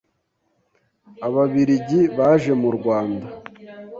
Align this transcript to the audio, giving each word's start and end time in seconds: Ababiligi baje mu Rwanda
Ababiligi 1.27 2.01
baje 2.17 2.51
mu 2.61 2.69
Rwanda 2.77 3.27